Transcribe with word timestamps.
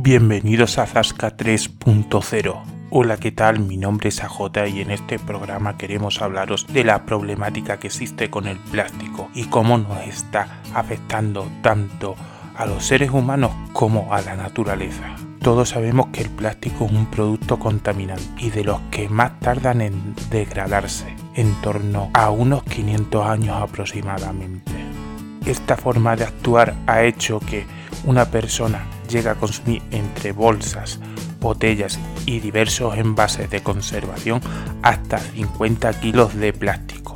Bienvenidos 0.00 0.78
a 0.78 0.86
Zasca 0.86 1.36
3.0. 1.36 2.62
Hola, 2.90 3.16
¿qué 3.16 3.32
tal? 3.32 3.58
Mi 3.58 3.76
nombre 3.76 4.10
es 4.10 4.22
AJ 4.22 4.68
y 4.72 4.80
en 4.80 4.92
este 4.92 5.18
programa 5.18 5.76
queremos 5.76 6.22
hablaros 6.22 6.68
de 6.68 6.84
la 6.84 7.04
problemática 7.04 7.80
que 7.80 7.88
existe 7.88 8.30
con 8.30 8.46
el 8.46 8.58
plástico 8.58 9.28
y 9.34 9.46
cómo 9.46 9.76
nos 9.76 10.00
está 10.06 10.60
afectando 10.72 11.48
tanto 11.62 12.14
a 12.56 12.64
los 12.66 12.86
seres 12.86 13.10
humanos 13.10 13.50
como 13.72 14.14
a 14.14 14.22
la 14.22 14.36
naturaleza. 14.36 15.16
Todos 15.42 15.70
sabemos 15.70 16.06
que 16.12 16.22
el 16.22 16.30
plástico 16.30 16.84
es 16.84 16.92
un 16.92 17.10
producto 17.10 17.58
contaminante 17.58 18.24
y 18.38 18.50
de 18.50 18.62
los 18.62 18.80
que 18.92 19.08
más 19.08 19.40
tardan 19.40 19.80
en 19.80 20.14
degradarse, 20.30 21.12
en 21.34 21.52
torno 21.60 22.08
a 22.14 22.30
unos 22.30 22.62
500 22.62 23.26
años 23.26 23.56
aproximadamente. 23.60 24.70
Esta 25.44 25.76
forma 25.76 26.14
de 26.14 26.22
actuar 26.22 26.76
ha 26.86 27.02
hecho 27.02 27.40
que 27.40 27.66
una 28.04 28.26
persona 28.26 28.86
llega 29.08 29.32
a 29.32 29.34
consumir 29.34 29.82
entre 29.90 30.32
bolsas, 30.32 31.00
botellas 31.40 31.98
y 32.26 32.40
diversos 32.40 32.96
envases 32.96 33.50
de 33.50 33.62
conservación 33.62 34.40
hasta 34.82 35.18
50 35.18 36.00
kilos 36.00 36.34
de 36.34 36.52
plástico. 36.52 37.14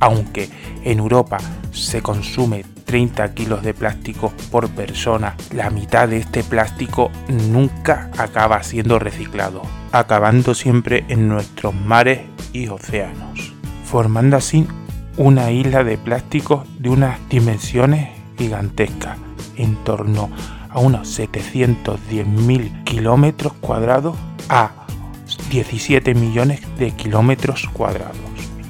Aunque 0.00 0.48
en 0.82 0.98
Europa 0.98 1.38
se 1.72 2.02
consume 2.02 2.64
30 2.84 3.34
kilos 3.34 3.62
de 3.62 3.74
plástico 3.74 4.32
por 4.50 4.68
persona, 4.70 5.36
la 5.52 5.70
mitad 5.70 6.08
de 6.08 6.16
este 6.16 6.42
plástico 6.42 7.10
nunca 7.28 8.10
acaba 8.18 8.62
siendo 8.62 8.98
reciclado, 8.98 9.62
acabando 9.92 10.54
siempre 10.54 11.04
en 11.08 11.28
nuestros 11.28 11.74
mares 11.74 12.20
y 12.52 12.68
océanos, 12.68 13.52
formando 13.84 14.36
así 14.36 14.66
una 15.16 15.50
isla 15.50 15.84
de 15.84 15.98
plástico 15.98 16.64
de 16.78 16.88
unas 16.88 17.18
dimensiones 17.28 18.08
gigantescas, 18.38 19.18
en 19.56 19.76
torno 19.84 20.30
unos 20.78 21.18
710.000 21.18 22.84
kilómetros 22.84 23.54
cuadrados 23.54 24.16
a 24.48 24.72
17 25.50 26.14
millones 26.14 26.60
de 26.78 26.92
kilómetros 26.92 27.68
cuadrados 27.72 28.16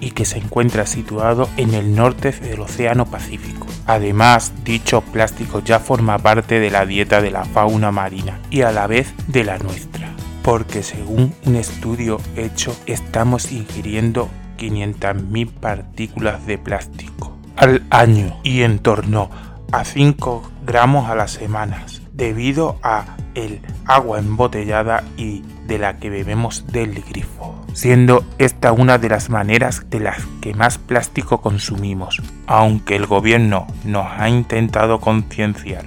y 0.00 0.12
que 0.12 0.24
se 0.24 0.38
encuentra 0.38 0.86
situado 0.86 1.48
en 1.56 1.74
el 1.74 1.94
norte 1.94 2.32
del 2.32 2.60
Océano 2.60 3.06
Pacífico. 3.06 3.66
Además, 3.86 4.52
dicho 4.64 5.02
plástico 5.02 5.60
ya 5.60 5.78
forma 5.78 6.18
parte 6.18 6.58
de 6.58 6.70
la 6.70 6.86
dieta 6.86 7.20
de 7.20 7.30
la 7.30 7.44
fauna 7.44 7.90
marina 7.90 8.40
y 8.50 8.62
a 8.62 8.72
la 8.72 8.86
vez 8.86 9.12
de 9.26 9.44
la 9.44 9.58
nuestra, 9.58 10.10
porque 10.42 10.82
según 10.82 11.34
un 11.44 11.56
estudio 11.56 12.18
hecho 12.36 12.74
estamos 12.86 13.52
ingiriendo 13.52 14.28
500.000 14.58 15.50
partículas 15.50 16.46
de 16.46 16.58
plástico 16.58 17.36
al 17.56 17.84
año 17.90 18.38
y 18.42 18.62
en 18.62 18.78
torno 18.78 19.30
a 19.72 19.84
5 19.84 20.50
gramos 20.64 21.10
a 21.10 21.14
las 21.14 21.32
semanas 21.32 21.99
debido 22.20 22.76
a 22.82 23.16
el 23.34 23.60
agua 23.86 24.18
embotellada 24.18 25.02
y 25.16 25.42
de 25.66 25.78
la 25.78 25.96
que 25.96 26.10
bebemos 26.10 26.66
del 26.66 27.02
grifo, 27.02 27.64
siendo 27.72 28.26
esta 28.36 28.72
una 28.72 28.98
de 28.98 29.08
las 29.08 29.30
maneras 29.30 29.88
de 29.88 30.00
las 30.00 30.26
que 30.42 30.52
más 30.52 30.76
plástico 30.76 31.40
consumimos, 31.40 32.20
aunque 32.46 32.96
el 32.96 33.06
gobierno 33.06 33.66
nos 33.84 34.06
ha 34.06 34.28
intentado 34.28 35.00
concienciar 35.00 35.86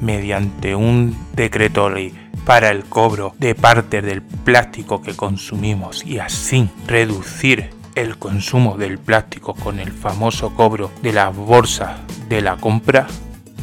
mediante 0.00 0.74
un 0.74 1.14
decreto 1.34 1.90
ley 1.90 2.14
para 2.46 2.70
el 2.70 2.84
cobro 2.84 3.34
de 3.38 3.54
parte 3.54 4.00
del 4.00 4.22
plástico 4.22 5.02
que 5.02 5.14
consumimos 5.14 6.06
y 6.06 6.20
así 6.20 6.70
reducir 6.86 7.68
el 7.96 8.16
consumo 8.16 8.78
del 8.78 8.98
plástico 8.98 9.52
con 9.52 9.78
el 9.78 9.92
famoso 9.92 10.54
cobro 10.54 10.90
de 11.02 11.12
la 11.12 11.28
bolsa 11.28 11.98
de 12.30 12.40
la 12.40 12.56
compra, 12.56 13.08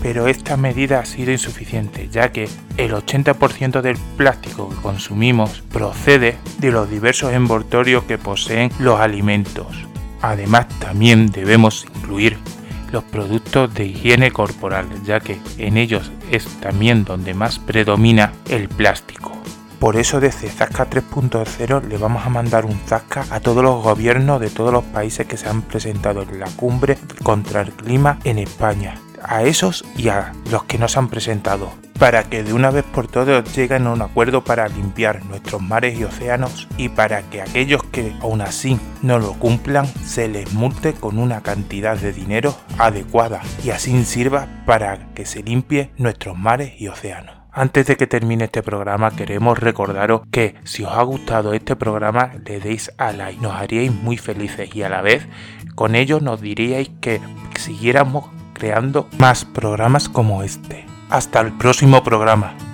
pero 0.08 0.28
esta 0.28 0.56
medida 0.56 1.02
ha 1.02 1.06
sido 1.06 1.34
insuficiente, 1.34 2.08
ya 2.10 2.32
que 2.32 2.48
el 2.78 2.94
80% 2.94 3.82
del 3.82 3.98
plástico 4.16 4.70
que 4.70 4.78
consumimos 4.78 5.62
procede 5.70 6.38
de 6.60 6.72
los 6.72 6.90
diversos 6.90 7.34
envoltorios 7.34 8.06
que 8.06 8.18
poseen 8.18 8.72
los 8.80 9.02
alimentos. 9.02 9.68
Además, 10.22 10.68
también 10.80 11.30
debemos 11.30 11.86
incluir 11.94 12.38
los 12.90 13.04
productos 13.04 13.74
de 13.74 13.88
higiene 13.88 14.32
corporal, 14.32 14.88
ya 15.04 15.20
que 15.20 15.42
en 15.58 15.76
ellos 15.76 16.10
es 16.32 16.46
también 16.62 17.04
donde 17.04 17.34
más 17.34 17.60
predomina 17.60 18.32
el 18.50 18.70
plástico. 18.70 19.34
Por 19.78 19.98
eso 19.98 20.22
desde 20.22 20.48
Zasca 20.48 20.90
3.0 20.90 21.84
le 21.86 21.98
vamos 21.98 22.26
a 22.26 22.30
mandar 22.30 22.64
un 22.64 22.80
Zasca 22.88 23.26
a 23.30 23.42
todos 23.42 23.62
los 23.62 23.84
gobiernos 23.84 24.40
de 24.40 24.52
todos 24.52 24.72
los 24.72 24.86
países 24.86 25.28
que 25.28 25.36
se 25.36 25.50
han 25.50 25.64
presentado 25.64 26.22
en 26.22 26.40
la 26.40 26.48
cumbre 26.56 26.98
contra 27.24 27.60
el 27.60 27.74
clima 27.74 28.20
en 28.24 28.40
España. 28.40 29.02
A 29.24 29.44
esos 29.44 29.84
y 29.96 30.10
a 30.10 30.34
los 30.52 30.64
que 30.64 30.78
no 30.78 30.88
se 30.88 31.00
han 31.00 31.10
presentado, 31.10 31.72
para 31.98 32.24
que 32.24 32.44
de 32.44 32.54
una 32.54 32.72
vez 32.72 32.84
por 32.84 33.08
todas 33.08 33.56
lleguen 33.56 33.88
a 33.88 33.94
un 33.94 34.02
acuerdo 34.02 34.44
para 34.44 34.68
limpiar 34.68 35.26
nuestros 35.26 35.62
mares 35.62 36.00
y 36.00 36.04
océanos 36.04 36.68
y 36.78 36.90
para 36.90 37.24
que 37.24 37.42
aquellos 37.42 37.84
que 37.84 38.14
aún 38.22 38.42
así 38.42 38.80
no 39.02 39.20
lo 39.20 39.34
cumplan 39.34 39.88
se 39.88 40.28
les 40.28 40.54
multe 40.54 40.94
con 40.94 41.18
una 41.18 41.42
cantidad 41.42 41.98
de 41.98 42.14
dinero 42.14 42.56
adecuada 42.78 43.42
y 43.64 43.72
así 43.72 44.04
sirva 44.06 44.48
para 44.66 45.14
que 45.14 45.26
se 45.26 45.44
limpie 45.44 45.92
nuestros 45.98 46.38
mares 46.38 46.80
y 46.80 46.88
océanos. 46.88 47.36
Antes 47.52 47.88
de 47.88 47.96
que 47.98 48.06
termine 48.06 48.44
este 48.44 48.62
programa 48.62 49.16
queremos 49.16 49.58
recordaros 49.58 50.22
que 50.30 50.54
si 50.64 50.84
os 50.84 50.92
ha 50.92 51.02
gustado 51.02 51.54
este 51.54 51.76
programa 51.76 52.34
le 52.46 52.60
deis 52.60 52.92
a 53.00 53.12
like, 53.12 53.42
nos 53.42 53.54
haríais 53.54 53.92
muy 53.92 54.18
felices 54.18 54.76
y 54.76 54.84
a 54.84 54.90
la 54.90 55.02
vez 55.02 55.28
con 55.74 55.96
ello 55.96 56.20
nos 56.20 56.40
diríais 56.40 56.92
que 57.02 57.20
siguiéramos 57.58 58.26
creando 58.58 59.08
más 59.18 59.46
programas 59.46 60.10
como 60.10 60.44
este. 60.44 60.86
Hasta 61.10 61.40
el 61.40 61.54
próximo 61.54 62.04
programa. 62.04 62.67